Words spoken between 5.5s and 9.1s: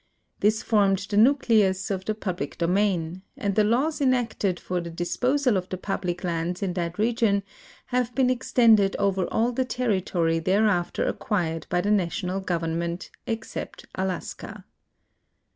of the public lands in that region have been ex tended